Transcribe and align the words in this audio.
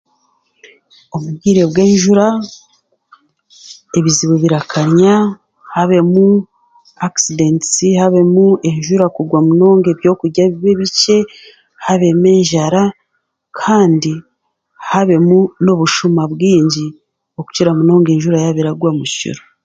Omubwire 1.15 1.61
bw'enjura 1.69 2.25
ebizibu 3.97 4.35
birakanya, 4.43 5.15
habemu 5.75 6.27
akisidentisi, 7.05 7.87
habemu 8.01 8.45
enjura 8.69 9.05
kugwa 9.15 9.39
munonga 9.47 9.87
ebyokurya 9.91 10.43
bibe 10.51 10.71
bikye, 10.81 11.17
habemu 11.85 12.25
enjara, 12.37 12.81
kandi 13.59 14.13
habemu 14.89 15.39
n'obushuma 15.63 16.21
bwingi 16.31 16.85
okukira 17.39 17.71
munonga 17.77 18.09
enjura 18.11 18.37
yaaba 18.43 18.59
eragwa 18.61 18.89
mu 18.97 19.05
kiro. 19.15 19.43